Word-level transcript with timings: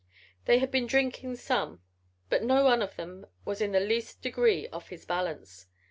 They 0.45 0.57
had 0.57 0.71
been 0.71 0.87
drinking 0.87 1.35
some 1.35 1.83
but 2.27 2.41
no 2.41 2.63
one 2.63 2.81
of 2.81 2.95
them 2.95 3.27
was 3.45 3.61
in 3.61 3.71
the 3.71 3.79
least 3.79 4.23
degree 4.23 4.67
off 4.69 4.89
his 4.89 5.05
balance. 5.05 5.67